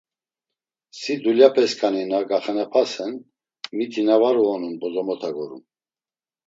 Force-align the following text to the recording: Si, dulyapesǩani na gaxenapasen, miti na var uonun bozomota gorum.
Si, 0.99 1.13
dulyapesǩani 1.23 2.03
na 2.11 2.19
gaxenapasen, 2.29 3.13
miti 3.75 4.01
na 4.07 4.15
var 4.21 4.35
uonun 4.43 4.73
bozomota 4.81 5.29
gorum. 5.35 5.63